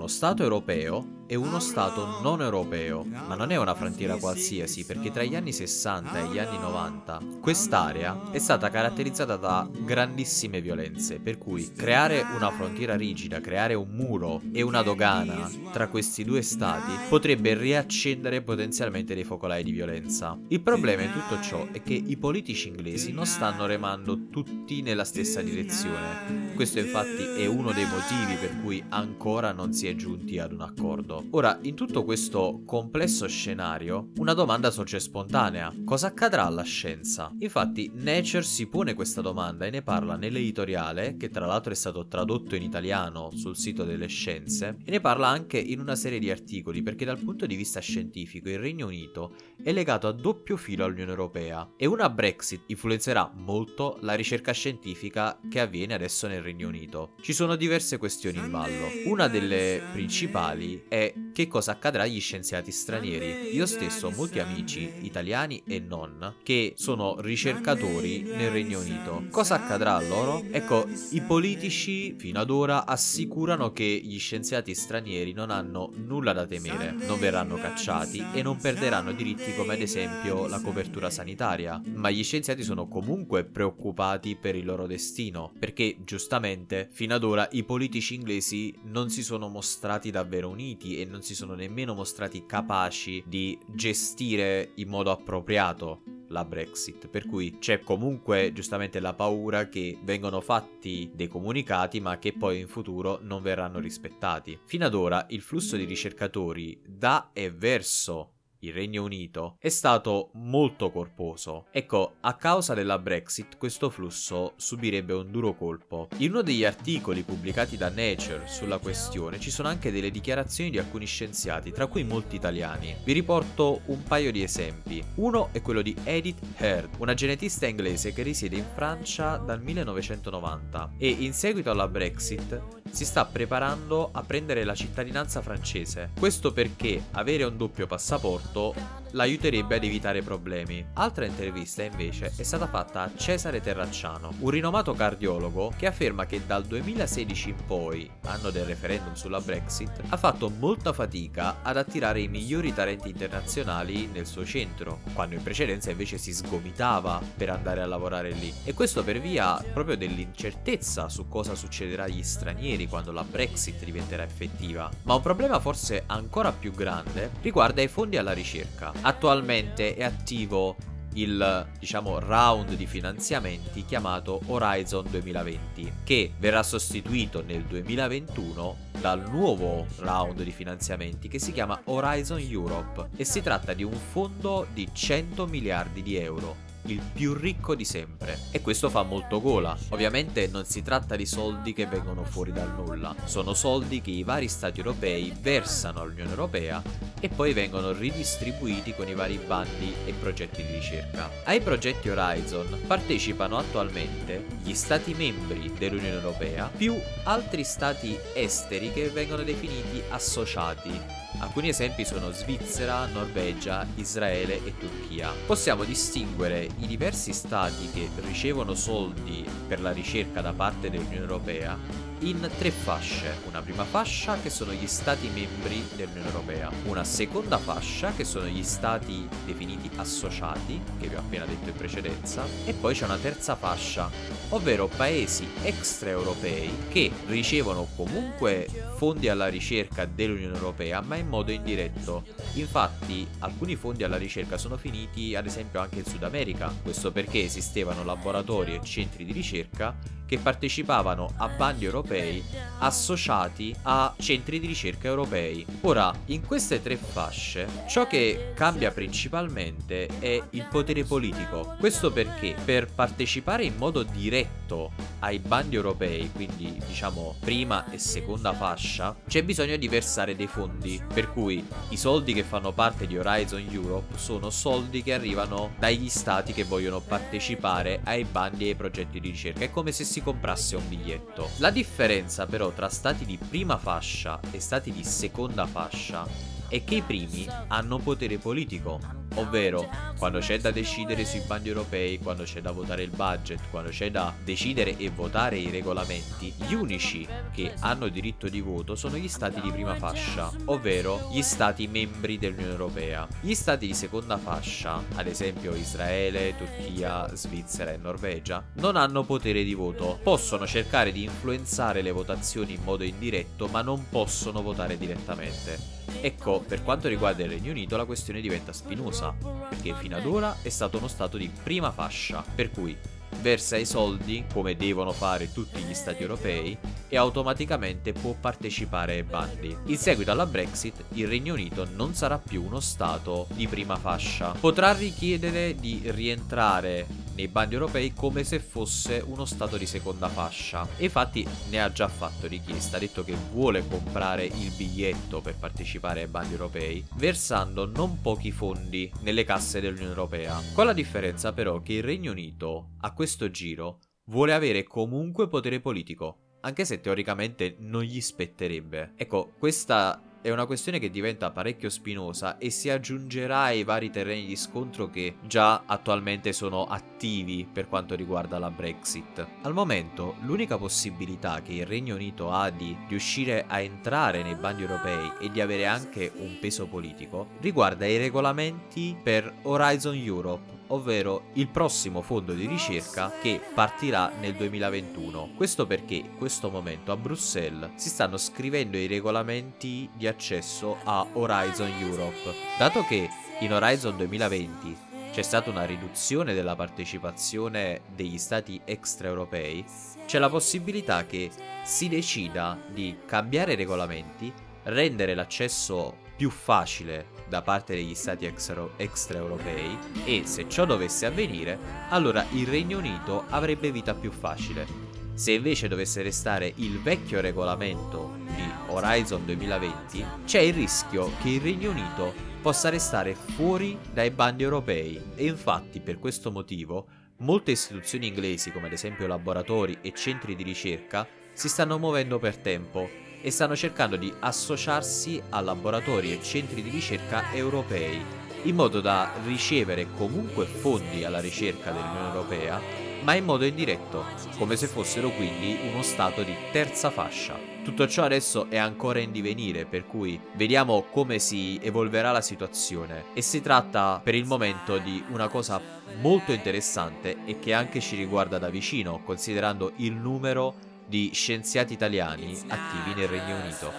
uno 0.00 0.08
Stato 0.08 0.42
europeo 0.42 1.19
è 1.30 1.36
uno 1.36 1.60
Stato 1.60 2.18
non 2.22 2.42
europeo, 2.42 3.04
ma 3.04 3.36
non 3.36 3.52
è 3.52 3.56
una 3.56 3.76
frontiera 3.76 4.16
qualsiasi 4.16 4.84
perché 4.84 5.12
tra 5.12 5.22
gli 5.22 5.36
anni 5.36 5.52
60 5.52 6.18
e 6.18 6.26
gli 6.26 6.38
anni 6.40 6.58
90 6.58 7.20
quest'area 7.40 8.32
è 8.32 8.38
stata 8.38 8.68
caratterizzata 8.68 9.36
da 9.36 9.70
grandissime 9.72 10.60
violenze, 10.60 11.20
per 11.20 11.38
cui 11.38 11.70
creare 11.72 12.26
una 12.34 12.50
frontiera 12.50 12.96
rigida, 12.96 13.40
creare 13.40 13.74
un 13.74 13.90
muro 13.90 14.40
e 14.50 14.62
una 14.62 14.82
dogana 14.82 15.48
tra 15.70 15.86
questi 15.86 16.24
due 16.24 16.42
stati 16.42 16.90
potrebbe 17.08 17.54
riaccendere 17.54 18.42
potenzialmente 18.42 19.14
dei 19.14 19.22
focolai 19.22 19.62
di 19.62 19.70
violenza. 19.70 20.36
Il 20.48 20.62
problema 20.62 21.02
in 21.02 21.12
tutto 21.12 21.40
ciò 21.40 21.64
è 21.70 21.80
che 21.80 21.94
i 21.94 22.16
politici 22.16 22.66
inglesi 22.66 23.12
non 23.12 23.24
stanno 23.24 23.66
remando 23.66 24.26
tutti 24.30 24.82
nella 24.82 25.04
stessa 25.04 25.40
direzione. 25.42 26.54
Questo 26.56 26.80
infatti 26.80 27.22
è 27.22 27.46
uno 27.46 27.70
dei 27.70 27.86
motivi 27.86 28.34
per 28.34 28.60
cui 28.60 28.82
ancora 28.88 29.52
non 29.52 29.72
si 29.72 29.86
è 29.86 29.94
giunti 29.94 30.40
ad 30.40 30.50
un 30.50 30.62
accordo. 30.62 31.19
Ora, 31.30 31.58
in 31.62 31.74
tutto 31.74 32.04
questo 32.04 32.62
complesso 32.64 33.26
scenario, 33.28 34.10
una 34.16 34.34
domanda 34.34 34.70
sorge 34.70 35.00
spontanea. 35.00 35.72
Cosa 35.84 36.08
accadrà 36.08 36.46
alla 36.46 36.62
scienza? 36.62 37.32
Infatti, 37.38 37.90
Nature 37.94 38.42
si 38.42 38.66
pone 38.66 38.94
questa 38.94 39.20
domanda 39.20 39.66
e 39.66 39.70
ne 39.70 39.82
parla 39.82 40.16
nell'editoriale, 40.16 41.16
che 41.16 41.28
tra 41.28 41.46
l'altro 41.46 41.72
è 41.72 41.76
stato 41.76 42.06
tradotto 42.06 42.56
in 42.56 42.62
italiano 42.62 43.30
sul 43.34 43.56
sito 43.56 43.84
delle 43.84 44.06
scienze, 44.06 44.78
e 44.84 44.90
ne 44.90 45.00
parla 45.00 45.28
anche 45.28 45.58
in 45.58 45.80
una 45.80 45.94
serie 45.94 46.18
di 46.18 46.30
articoli, 46.30 46.82
perché 46.82 47.04
dal 47.04 47.18
punto 47.18 47.46
di 47.46 47.56
vista 47.56 47.80
scientifico 47.80 48.48
il 48.48 48.58
Regno 48.58 48.86
Unito 48.86 49.34
è 49.62 49.72
legato 49.72 50.08
a 50.08 50.12
doppio 50.12 50.56
filo 50.56 50.84
all'Unione 50.84 51.10
Europea 51.10 51.72
e 51.76 51.86
una 51.86 52.08
Brexit 52.08 52.62
influenzerà 52.66 53.30
molto 53.34 53.98
la 54.00 54.14
ricerca 54.14 54.52
scientifica 54.52 55.38
che 55.48 55.60
avviene 55.60 55.94
adesso 55.94 56.26
nel 56.26 56.42
Regno 56.42 56.68
Unito. 56.68 57.12
Ci 57.20 57.32
sono 57.32 57.56
diverse 57.56 57.98
questioni 57.98 58.38
in 58.38 58.50
ballo. 58.50 58.86
Una 59.06 59.28
delle 59.28 59.82
principali 59.92 60.84
è 60.88 61.09
right. 61.16 61.29
Che 61.32 61.48
cosa 61.48 61.72
accadrà 61.72 62.02
agli 62.02 62.20
scienziati 62.20 62.72
stranieri. 62.72 63.54
Io 63.54 63.66
stesso 63.66 64.08
ho 64.08 64.10
molti 64.10 64.38
amici 64.38 64.90
italiani 65.02 65.62
e 65.66 65.80
non 65.80 66.36
che 66.42 66.74
sono 66.76 67.20
ricercatori 67.20 68.22
nel 68.22 68.50
Regno 68.50 68.80
Unito. 68.80 69.24
Cosa 69.30 69.54
accadrà 69.56 69.96
a 69.96 70.02
loro? 70.02 70.42
Ecco, 70.50 70.86
i 71.10 71.20
politici 71.20 72.14
fino 72.18 72.40
ad 72.40 72.50
ora 72.50 72.86
assicurano 72.86 73.72
che 73.72 74.00
gli 74.02 74.18
scienziati 74.18 74.74
stranieri 74.74 75.32
non 75.32 75.50
hanno 75.50 75.92
nulla 75.94 76.32
da 76.32 76.46
temere, 76.46 76.92
non 76.92 77.18
verranno 77.18 77.56
cacciati 77.56 78.24
e 78.32 78.42
non 78.42 78.56
perderanno 78.56 79.12
diritti 79.12 79.54
come 79.54 79.74
ad 79.74 79.80
esempio 79.80 80.46
la 80.46 80.60
copertura 80.60 81.10
sanitaria. 81.10 81.80
Ma 81.94 82.10
gli 82.10 82.24
scienziati 82.24 82.62
sono 82.62 82.88
comunque 82.88 83.44
preoccupati 83.44 84.36
per 84.36 84.56
il 84.56 84.64
loro 84.64 84.86
destino, 84.86 85.52
perché 85.58 85.96
giustamente 86.04 86.88
fino 86.90 87.14
ad 87.14 87.24
ora 87.24 87.48
i 87.52 87.64
politici 87.64 88.14
inglesi 88.14 88.74
non 88.84 89.10
si 89.10 89.22
sono 89.22 89.48
mostrati 89.48 90.10
davvero 90.10 90.48
uniti 90.48 91.00
e 91.00 91.04
non 91.04 91.19
si 91.22 91.34
sono 91.34 91.54
nemmeno 91.54 91.94
mostrati 91.94 92.46
capaci 92.46 93.22
di 93.26 93.58
gestire 93.66 94.72
in 94.76 94.88
modo 94.88 95.10
appropriato 95.10 96.02
la 96.28 96.44
Brexit, 96.44 97.08
per 97.08 97.26
cui 97.26 97.58
c'è 97.58 97.80
comunque 97.80 98.52
giustamente 98.52 99.00
la 99.00 99.14
paura 99.14 99.68
che 99.68 99.98
vengano 100.02 100.40
fatti 100.40 101.10
dei 101.14 101.28
comunicati 101.28 102.00
ma 102.00 102.18
che 102.18 102.32
poi 102.32 102.60
in 102.60 102.68
futuro 102.68 103.18
non 103.22 103.42
verranno 103.42 103.78
rispettati. 103.78 104.58
Fino 104.64 104.86
ad 104.86 104.94
ora 104.94 105.26
il 105.30 105.40
flusso 105.40 105.76
di 105.76 105.84
ricercatori 105.84 106.80
da 106.86 107.30
e 107.32 107.50
verso 107.50 108.34
il 108.60 108.72
Regno 108.72 109.02
Unito, 109.04 109.56
è 109.58 109.68
stato 109.68 110.30
molto 110.34 110.90
corposo. 110.90 111.66
Ecco, 111.70 112.14
a 112.20 112.34
causa 112.34 112.74
della 112.74 112.98
Brexit 112.98 113.56
questo 113.56 113.90
flusso 113.90 114.52
subirebbe 114.56 115.12
un 115.12 115.30
duro 115.30 115.54
colpo. 115.54 116.08
In 116.18 116.30
uno 116.30 116.42
degli 116.42 116.64
articoli 116.64 117.22
pubblicati 117.22 117.76
da 117.76 117.88
Nature 117.88 118.46
sulla 118.46 118.78
questione 118.78 119.38
ci 119.38 119.50
sono 119.50 119.68
anche 119.68 119.90
delle 119.90 120.10
dichiarazioni 120.10 120.70
di 120.70 120.78
alcuni 120.78 121.06
scienziati, 121.06 121.72
tra 121.72 121.86
cui 121.86 122.04
molti 122.04 122.36
italiani. 122.36 122.96
Vi 123.02 123.12
riporto 123.12 123.82
un 123.86 124.02
paio 124.02 124.32
di 124.32 124.42
esempi. 124.42 125.02
Uno 125.16 125.48
è 125.52 125.62
quello 125.62 125.82
di 125.82 125.94
Edith 126.04 126.40
Heard, 126.56 126.90
una 126.98 127.14
genetista 127.14 127.66
inglese 127.66 128.12
che 128.12 128.22
risiede 128.22 128.56
in 128.56 128.66
Francia 128.74 129.36
dal 129.36 129.62
1990 129.62 130.94
e 130.98 131.08
in 131.08 131.32
seguito 131.32 131.70
alla 131.70 131.88
Brexit 131.88 132.79
si 132.90 133.04
sta 133.04 133.24
preparando 133.24 134.10
a 134.12 134.22
prendere 134.22 134.64
la 134.64 134.74
cittadinanza 134.74 135.42
francese. 135.42 136.10
Questo 136.18 136.52
perché 136.52 137.04
avere 137.12 137.44
un 137.44 137.56
doppio 137.56 137.86
passaporto 137.86 138.74
l'aiuterebbe 139.12 139.76
ad 139.76 139.84
evitare 139.84 140.22
problemi. 140.22 140.84
Altra 140.94 141.24
intervista 141.24 141.82
invece 141.82 142.32
è 142.36 142.42
stata 142.42 142.66
fatta 142.66 143.02
a 143.02 143.10
Cesare 143.14 143.60
Terracciano, 143.60 144.34
un 144.40 144.50
rinomato 144.50 144.92
cardiologo 144.94 145.72
che 145.76 145.86
afferma 145.86 146.26
che 146.26 146.42
dal 146.46 146.64
2016 146.64 147.48
in 147.48 147.56
poi, 147.66 148.10
anno 148.26 148.50
del 148.50 148.64
referendum 148.64 149.14
sulla 149.14 149.40
Brexit, 149.40 150.02
ha 150.08 150.16
fatto 150.16 150.48
molta 150.48 150.92
fatica 150.92 151.56
ad 151.62 151.76
attirare 151.76 152.20
i 152.20 152.28
migliori 152.28 152.72
talenti 152.72 153.08
internazionali 153.08 154.06
nel 154.06 154.26
suo 154.26 154.44
centro, 154.44 155.00
quando 155.12 155.34
in 155.34 155.42
precedenza 155.42 155.90
invece 155.90 156.18
si 156.18 156.32
sgomitava 156.32 157.20
per 157.36 157.50
andare 157.50 157.82
a 157.82 157.86
lavorare 157.86 158.30
lì. 158.30 158.52
E 158.64 158.74
questo 158.74 159.02
per 159.02 159.20
via 159.20 159.62
proprio 159.72 159.96
dell'incertezza 159.96 161.08
su 161.08 161.28
cosa 161.28 161.54
succederà 161.54 162.04
agli 162.04 162.22
stranieri 162.22 162.79
quando 162.86 163.12
la 163.12 163.24
Brexit 163.24 163.84
diventerà 163.84 164.22
effettiva. 164.22 164.90
Ma 165.02 165.14
un 165.14 165.22
problema 165.22 165.58
forse 165.60 166.04
ancora 166.06 166.52
più 166.52 166.72
grande 166.72 167.30
riguarda 167.42 167.82
i 167.82 167.88
fondi 167.88 168.16
alla 168.16 168.32
ricerca. 168.32 168.92
Attualmente 169.00 169.94
è 169.94 170.04
attivo 170.04 170.76
il 171.14 171.66
diciamo 171.78 172.18
round 172.18 172.74
di 172.74 172.86
finanziamenti 172.86 173.84
chiamato 173.84 174.40
Horizon 174.46 175.06
2020 175.10 175.92
che 176.04 176.32
verrà 176.38 176.62
sostituito 176.62 177.42
nel 177.42 177.64
2021 177.64 178.76
dal 179.00 179.28
nuovo 179.28 179.86
round 179.96 180.42
di 180.42 180.52
finanziamenti 180.52 181.28
che 181.28 181.40
si 181.40 181.52
chiama 181.52 181.80
Horizon 181.84 182.38
Europe 182.38 183.08
e 183.16 183.24
si 183.24 183.42
tratta 183.42 183.72
di 183.72 183.82
un 183.82 183.92
fondo 183.92 184.66
di 184.72 184.88
100 184.92 185.46
miliardi 185.46 186.02
di 186.02 186.16
euro 186.16 186.68
il 186.86 187.00
più 187.12 187.34
ricco 187.34 187.74
di 187.74 187.84
sempre. 187.84 188.38
E 188.50 188.60
questo 188.60 188.88
fa 188.90 189.02
molto 189.02 189.40
gola. 189.40 189.76
Ovviamente 189.90 190.48
non 190.48 190.64
si 190.64 190.82
tratta 190.82 191.16
di 191.16 191.26
soldi 191.26 191.72
che 191.72 191.86
vengono 191.86 192.24
fuori 192.24 192.52
dal 192.52 192.72
nulla, 192.74 193.14
sono 193.24 193.54
soldi 193.54 194.00
che 194.00 194.10
i 194.10 194.22
vari 194.22 194.48
stati 194.48 194.78
europei 194.78 195.32
versano 195.40 196.00
all'Unione 196.00 196.30
Europea 196.30 196.82
e 197.20 197.28
poi 197.28 197.52
vengono 197.52 197.92
ridistribuiti 197.92 198.94
con 198.94 199.08
i 199.08 199.14
vari 199.14 199.38
bandi 199.46 199.94
e 200.04 200.12
progetti 200.12 200.64
di 200.64 200.72
ricerca. 200.72 201.30
Ai 201.44 201.60
progetti 201.60 202.08
Horizon 202.08 202.80
partecipano 202.86 203.58
attualmente 203.58 204.46
gli 204.62 204.74
stati 204.74 205.14
membri 205.14 205.72
dell'Unione 205.78 206.14
Europea 206.14 206.70
più 206.74 206.94
altri 207.24 207.64
stati 207.64 208.18
esteri 208.34 208.92
che 208.92 209.10
vengono 209.10 209.42
definiti 209.42 210.02
associati 210.08 211.20
Alcuni 211.38 211.68
esempi 211.68 212.04
sono 212.04 212.30
Svizzera, 212.32 213.06
Norvegia, 213.06 213.86
Israele 213.94 214.62
e 214.64 214.76
Turchia. 214.76 215.32
Possiamo 215.46 215.84
distinguere 215.84 216.68
i 216.80 216.86
diversi 216.86 217.32
stati 217.32 217.88
che 217.90 218.08
ricevono 218.22 218.74
soldi 218.74 219.44
per 219.68 219.80
la 219.80 219.92
ricerca 219.92 220.40
da 220.40 220.52
parte 220.52 220.90
dell'Unione 220.90 221.16
Europea 221.16 221.78
in 222.20 222.48
tre 222.58 222.70
fasce. 222.70 223.38
Una 223.46 223.62
prima 223.62 223.84
fascia 223.84 224.38
che 224.40 224.50
sono 224.50 224.72
gli 224.72 224.86
stati 224.86 225.28
membri 225.28 225.86
dell'Unione 225.94 226.28
Europea, 226.28 226.70
una 226.84 227.04
seconda 227.04 227.58
fascia 227.58 228.12
che 228.12 228.24
sono 228.24 228.46
gli 228.46 228.62
stati 228.62 229.26
definiti 229.46 229.90
associati, 229.96 230.80
che 230.98 231.08
vi 231.08 231.14
ho 231.14 231.18
appena 231.20 231.44
detto 231.46 231.68
in 231.68 231.76
precedenza, 231.76 232.44
e 232.64 232.72
poi 232.74 232.94
c'è 232.94 233.04
una 233.04 233.16
terza 233.16 233.56
fascia, 233.56 234.10
ovvero 234.50 234.88
paesi 234.88 235.46
extraeuropei 235.62 236.70
che 236.90 237.10
ricevono 237.26 237.88
comunque 237.96 238.68
fondi 238.96 239.28
alla 239.28 239.48
ricerca 239.48 240.04
dell'Unione 240.04 240.56
Europea, 240.56 241.00
ma 241.00 241.16
in 241.16 241.28
modo 241.28 241.52
indiretto. 241.52 242.24
Infatti, 242.54 243.26
alcuni 243.38 243.76
fondi 243.76 244.04
alla 244.04 244.18
ricerca 244.18 244.58
sono 244.58 244.76
finiti 244.76 245.34
ad 245.34 245.46
esempio 245.46 245.80
anche 245.80 246.00
in 246.00 246.04
Sud 246.04 246.22
America, 246.22 246.72
questo 246.82 247.12
perché 247.12 247.44
esistevano 247.44 248.04
laboratori 248.04 248.74
e 248.74 248.80
centri 248.82 249.24
di 249.24 249.32
ricerca 249.32 250.18
che 250.30 250.38
partecipavano 250.38 251.32
a 251.38 251.48
bandi 251.48 251.84
europei 251.84 252.40
associati 252.78 253.74
a 253.82 254.14
centri 254.16 254.60
di 254.60 254.68
ricerca 254.68 255.08
europei. 255.08 255.66
Ora, 255.80 256.14
in 256.26 256.46
queste 256.46 256.80
tre 256.80 256.94
fasce, 256.94 257.66
ciò 257.88 258.06
che 258.06 258.52
cambia 258.54 258.92
principalmente 258.92 260.06
è 260.20 260.40
il 260.50 260.68
potere 260.70 261.02
politico. 261.02 261.74
Questo 261.80 262.12
perché 262.12 262.54
per 262.64 262.92
partecipare 262.94 263.64
in 263.64 263.74
modo 263.76 264.04
diretto 264.04 264.92
ai 265.18 265.40
bandi 265.40 265.74
europei, 265.74 266.30
quindi 266.32 266.80
diciamo 266.86 267.34
prima 267.40 267.90
e 267.90 267.98
seconda 267.98 268.52
fascia, 268.52 269.16
c'è 269.26 269.42
bisogno 269.42 269.76
di 269.76 269.88
versare 269.88 270.36
dei 270.36 270.46
fondi, 270.46 271.02
per 271.12 271.32
cui 271.32 271.66
i 271.88 271.96
soldi 271.96 272.32
che 272.34 272.44
fanno 272.44 272.70
parte 272.70 273.08
di 273.08 273.18
Horizon 273.18 273.66
Europe 273.68 274.16
sono 274.16 274.48
soldi 274.48 275.02
che 275.02 275.12
arrivano 275.12 275.74
dagli 275.76 276.08
stati 276.08 276.52
che 276.52 276.62
vogliono 276.62 277.00
partecipare 277.00 278.00
ai 278.04 278.22
bandi 278.22 278.66
e 278.66 278.68
ai 278.68 278.74
progetti 278.76 279.18
di 279.18 279.30
ricerca. 279.30 279.64
È 279.64 279.70
come 279.70 279.90
se 279.90 280.04
si 280.04 280.19
comprasse 280.22 280.76
un 280.76 280.88
biglietto. 280.88 281.50
La 281.58 281.70
differenza 281.70 282.46
però 282.46 282.70
tra 282.70 282.88
stati 282.88 283.24
di 283.24 283.38
prima 283.38 283.78
fascia 283.78 284.40
e 284.50 284.60
stati 284.60 284.92
di 284.92 285.04
seconda 285.04 285.66
fascia 285.66 286.59
è 286.70 286.84
che 286.84 286.94
i 286.96 287.02
primi 287.02 287.46
hanno 287.66 287.98
potere 287.98 288.38
politico, 288.38 289.00
ovvero 289.34 289.88
quando 290.16 290.38
c'è 290.38 290.58
da 290.58 290.70
decidere 290.70 291.24
sui 291.24 291.40
bandi 291.40 291.68
europei, 291.68 292.18
quando 292.18 292.44
c'è 292.44 292.60
da 292.60 292.70
votare 292.70 293.02
il 293.02 293.10
budget, 293.10 293.60
quando 293.70 293.90
c'è 293.90 294.10
da 294.10 294.32
decidere 294.44 294.96
e 294.96 295.10
votare 295.10 295.58
i 295.58 295.68
regolamenti, 295.68 296.54
gli 296.56 296.74
unici 296.74 297.26
che 297.52 297.74
hanno 297.80 298.08
diritto 298.08 298.48
di 298.48 298.60
voto 298.60 298.94
sono 298.94 299.16
gli 299.16 299.28
stati 299.28 299.60
di 299.60 299.70
prima 299.70 299.96
fascia, 299.96 300.50
ovvero 300.66 301.28
gli 301.32 301.42
stati 301.42 301.88
membri 301.88 302.38
dell'Unione 302.38 302.72
Europea. 302.72 303.26
Gli 303.40 303.54
stati 303.54 303.88
di 303.88 303.94
seconda 303.94 304.38
fascia, 304.38 305.02
ad 305.16 305.26
esempio 305.26 305.74
Israele, 305.74 306.54
Turchia, 306.56 307.34
Svizzera 307.34 307.92
e 307.92 307.96
Norvegia, 307.96 308.62
non 308.74 308.94
hanno 308.94 309.24
potere 309.24 309.64
di 309.64 309.74
voto, 309.74 310.20
possono 310.22 310.66
cercare 310.66 311.10
di 311.10 311.24
influenzare 311.24 312.00
le 312.02 312.12
votazioni 312.12 312.74
in 312.74 312.82
modo 312.84 313.02
indiretto, 313.02 313.66
ma 313.66 313.82
non 313.82 314.06
possono 314.08 314.62
votare 314.62 314.96
direttamente. 314.96 315.98
Ecco, 316.20 316.60
per 316.60 316.82
quanto 316.82 317.08
riguarda 317.08 317.42
il 317.42 317.50
Regno 317.50 317.70
Unito 317.70 317.96
la 317.96 318.04
questione 318.04 318.40
diventa 318.40 318.72
spinosa, 318.72 319.34
perché 319.68 319.94
fino 319.94 320.16
ad 320.16 320.26
ora 320.26 320.56
è 320.62 320.68
stato 320.68 320.98
uno 320.98 321.08
stato 321.08 321.36
di 321.36 321.50
prima 321.62 321.90
fascia, 321.90 322.44
per 322.54 322.70
cui 322.70 322.96
versa 323.40 323.76
i 323.76 323.86
soldi 323.86 324.44
come 324.52 324.76
devono 324.76 325.12
fare 325.12 325.52
tutti 325.52 325.80
gli 325.80 325.94
stati 325.94 326.22
europei 326.22 326.76
e 327.08 327.16
automaticamente 327.16 328.12
può 328.12 328.34
partecipare 328.38 329.14
ai 329.14 329.22
bandi. 329.22 329.76
In 329.86 329.96
seguito 329.96 330.30
alla 330.30 330.46
Brexit 330.46 331.04
il 331.14 331.26
Regno 331.26 331.54
Unito 331.54 331.86
non 331.94 332.14
sarà 332.14 332.38
più 332.38 332.62
uno 332.64 332.80
stato 332.80 333.46
di 333.54 333.66
prima 333.66 333.96
fascia. 333.96 334.54
Potrà 334.58 334.92
richiedere 334.92 335.74
di 335.74 336.02
rientrare 336.04 337.06
nei 337.34 337.48
bandi 337.48 337.74
europei 337.74 338.12
come 338.12 338.44
se 338.44 338.60
fosse 338.60 339.22
uno 339.24 339.44
stato 339.44 339.76
di 339.76 339.86
seconda 339.86 340.28
fascia. 340.28 340.86
E 340.96 341.04
infatti 341.04 341.46
ne 341.70 341.82
ha 341.82 341.90
già 341.90 342.08
fatto 342.08 342.46
richiesta, 342.46 342.96
ha 342.96 343.00
detto 343.00 343.24
che 343.24 343.34
vuole 343.52 343.86
comprare 343.86 344.44
il 344.44 344.70
biglietto 344.76 345.40
per 345.40 345.56
partecipare 345.56 346.22
ai 346.22 346.28
bandi 346.28 346.52
europei, 346.52 347.04
versando 347.14 347.86
non 347.86 348.20
pochi 348.20 348.52
fondi 348.52 349.10
nelle 349.20 349.44
casse 349.44 349.80
dell'Unione 349.80 350.10
Europea. 350.10 350.60
Con 350.72 350.86
la 350.86 350.92
differenza 350.92 351.52
però 351.52 351.80
che 351.80 351.94
il 351.94 352.02
Regno 352.02 352.30
Unito 352.30 352.90
a 353.00 353.12
questo 353.12 353.50
giro 353.50 354.00
vuole 354.26 354.52
avere 354.52 354.84
comunque 354.84 355.48
potere 355.48 355.80
politico, 355.80 356.58
anche 356.60 356.84
se 356.84 357.00
teoricamente 357.00 357.76
non 357.78 358.02
gli 358.02 358.20
spetterebbe. 358.20 359.14
Ecco, 359.16 359.52
questa 359.58 360.22
è 360.42 360.50
una 360.50 360.64
questione 360.64 360.98
che 360.98 361.10
diventa 361.10 361.50
parecchio 361.50 361.90
spinosa 361.90 362.56
e 362.56 362.70
si 362.70 362.88
aggiungerà 362.88 363.60
ai 363.64 363.84
vari 363.84 364.08
terreni 364.10 364.46
di 364.46 364.56
scontro 364.56 365.10
che 365.10 365.36
già 365.42 365.82
attualmente 365.84 366.52
sono 366.52 366.84
attivi 366.84 367.68
per 367.70 367.88
quanto 367.88 368.14
riguarda 368.14 368.58
la 368.58 368.70
Brexit. 368.70 369.46
Al 369.62 369.74
momento 369.74 370.36
l'unica 370.42 370.78
possibilità 370.78 371.60
che 371.60 371.72
il 371.72 371.86
Regno 371.86 372.14
Unito 372.14 372.50
ha 372.50 372.70
di 372.70 372.96
riuscire 373.08 373.66
a 373.66 373.80
entrare 373.80 374.42
nei 374.42 374.54
bandi 374.54 374.82
europei 374.82 375.32
e 375.40 375.50
di 375.50 375.60
avere 375.60 375.86
anche 375.86 376.32
un 376.36 376.56
peso 376.58 376.86
politico 376.86 377.48
riguarda 377.60 378.06
i 378.06 378.16
regolamenti 378.16 379.14
per 379.22 379.58
Horizon 379.62 380.14
Europe 380.14 380.79
ovvero 380.90 381.48
il 381.54 381.68
prossimo 381.68 382.22
fondo 382.22 382.52
di 382.52 382.66
ricerca 382.66 383.32
che 383.40 383.60
partirà 383.74 384.32
nel 384.40 384.54
2021. 384.54 385.50
Questo 385.56 385.86
perché 385.86 386.14
in 386.14 386.36
questo 386.36 386.70
momento 386.70 387.12
a 387.12 387.16
Bruxelles 387.16 387.90
si 387.96 388.08
stanno 388.08 388.36
scrivendo 388.36 388.96
i 388.96 389.06
regolamenti 389.06 390.08
di 390.14 390.26
accesso 390.26 390.96
a 391.04 391.26
Horizon 391.32 391.90
Europe. 392.00 392.54
Dato 392.78 393.04
che 393.04 393.28
in 393.60 393.72
Horizon 393.72 394.16
2020 394.16 395.08
c'è 395.32 395.42
stata 395.42 395.70
una 395.70 395.84
riduzione 395.84 396.54
della 396.54 396.74
partecipazione 396.74 398.00
degli 398.14 398.38
stati 398.38 398.80
extraeuropei, 398.84 399.84
c'è 400.26 400.38
la 400.38 400.48
possibilità 400.48 401.24
che 401.24 401.50
si 401.84 402.08
decida 402.08 402.78
di 402.88 403.16
cambiare 403.26 403.74
i 403.74 403.76
regolamenti, 403.76 404.52
rendere 404.84 405.34
l'accesso 405.34 406.28
più 406.40 406.48
facile 406.48 407.26
da 407.48 407.60
parte 407.60 407.94
degli 407.94 408.14
stati 408.14 408.50
extraeuropei 408.96 409.98
e 410.24 410.46
se 410.46 410.66
ciò 410.70 410.86
dovesse 410.86 411.26
avvenire, 411.26 411.78
allora 412.08 412.46
il 412.52 412.66
Regno 412.66 412.96
Unito 412.96 413.44
avrebbe 413.50 413.92
vita 413.92 414.14
più 414.14 414.30
facile. 414.30 414.86
Se 415.34 415.52
invece 415.52 415.86
dovesse 415.86 416.22
restare 416.22 416.72
il 416.76 416.98
vecchio 417.02 417.42
regolamento 417.42 418.38
di 418.56 418.66
Horizon 418.86 419.44
2020, 419.44 420.24
c'è 420.46 420.60
il 420.60 420.72
rischio 420.72 421.30
che 421.42 421.50
il 421.50 421.60
Regno 421.60 421.90
Unito 421.90 422.32
possa 422.62 422.88
restare 422.88 423.34
fuori 423.34 423.98
dai 424.10 424.30
bandi 424.30 424.62
europei 424.62 425.20
e 425.34 425.44
infatti 425.44 426.00
per 426.00 426.18
questo 426.18 426.50
motivo 426.50 427.06
molte 427.40 427.72
istituzioni 427.72 428.28
inglesi 428.28 428.72
come 428.72 428.86
ad 428.86 428.92
esempio 428.92 429.26
laboratori 429.26 429.98
e 430.00 430.14
centri 430.14 430.56
di 430.56 430.62
ricerca 430.62 431.28
si 431.52 431.68
stanno 431.68 431.98
muovendo 431.98 432.38
per 432.38 432.56
tempo 432.56 433.28
e 433.40 433.50
stanno 433.50 433.76
cercando 433.76 434.16
di 434.16 434.32
associarsi 434.40 435.40
a 435.50 435.60
laboratori 435.60 436.32
e 436.32 436.42
centri 436.42 436.82
di 436.82 436.90
ricerca 436.90 437.52
europei, 437.52 438.22
in 438.62 438.74
modo 438.74 439.00
da 439.00 439.32
ricevere 439.44 440.08
comunque 440.16 440.66
fondi 440.66 441.24
alla 441.24 441.40
ricerca 441.40 441.90
dell'Unione 441.90 442.28
Europea, 442.28 442.80
ma 443.22 443.34
in 443.34 443.44
modo 443.44 443.64
indiretto, 443.64 444.24
come 444.56 444.76
se 444.76 444.86
fossero 444.86 445.30
quindi 445.30 445.78
uno 445.90 446.02
stato 446.02 446.42
di 446.42 446.54
terza 446.72 447.10
fascia. 447.10 447.68
Tutto 447.82 448.06
ciò 448.06 448.24
adesso 448.24 448.68
è 448.68 448.76
ancora 448.76 449.20
in 449.20 449.32
divenire, 449.32 449.86
per 449.86 450.06
cui 450.06 450.38
vediamo 450.54 451.06
come 451.10 451.38
si 451.38 451.78
evolverà 451.82 452.30
la 452.30 452.42
situazione 452.42 453.24
e 453.32 453.40
si 453.40 453.62
tratta 453.62 454.20
per 454.22 454.34
il 454.34 454.44
momento 454.44 454.98
di 454.98 455.22
una 455.30 455.48
cosa 455.48 455.80
molto 456.20 456.52
interessante 456.52 457.38
e 457.46 457.58
che 457.58 457.72
anche 457.72 458.00
ci 458.00 458.16
riguarda 458.16 458.58
da 458.58 458.68
vicino, 458.68 459.22
considerando 459.24 459.92
il 459.96 460.12
numero 460.12 460.88
di 461.10 461.30
scienziati 461.34 461.92
italiani 461.92 462.56
attivi 462.68 463.18
nel 463.18 463.28
Regno 463.28 463.56
Unito. 463.56 463.92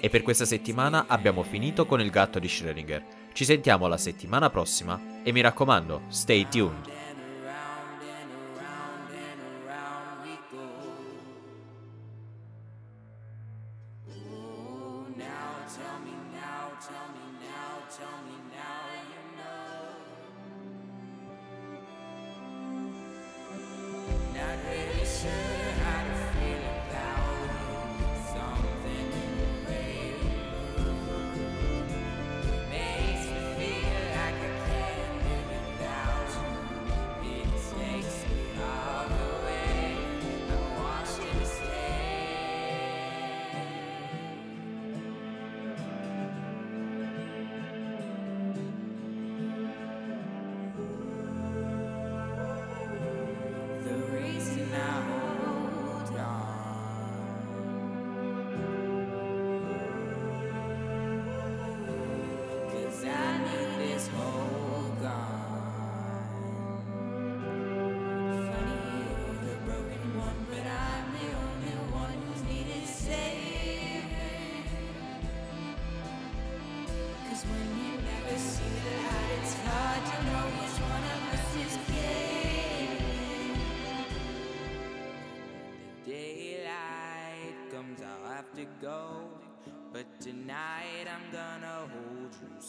E 0.00 0.08
per 0.08 0.22
questa 0.22 0.46
settimana 0.46 1.04
abbiamo 1.06 1.42
finito 1.42 1.84
con 1.84 2.00
il 2.00 2.10
gatto 2.10 2.38
di 2.38 2.48
Schrödinger. 2.48 3.02
Ci 3.34 3.44
sentiamo 3.44 3.86
la 3.86 3.98
settimana 3.98 4.48
prossima 4.48 5.20
e 5.22 5.30
mi 5.30 5.42
raccomando, 5.42 6.04
stay 6.08 6.48
tuned. 6.48 6.99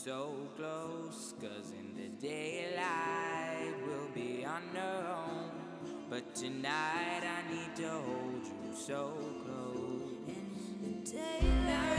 So 0.03 0.33
close. 0.57 1.35
Cause 1.39 1.73
in 1.79 1.93
the 1.95 2.27
daylight 2.27 3.73
we'll 3.85 4.09
be 4.15 4.43
on 4.43 4.63
our 4.75 5.27
own. 5.27 5.51
But 6.09 6.33
tonight 6.33 7.21
I 7.21 7.53
need 7.53 7.75
to 7.75 7.89
hold 7.89 8.43
you 8.43 8.75
so 8.75 9.13
close. 9.45 10.17
In 10.27 11.03
the 11.03 11.11
daylight. 11.11 11.90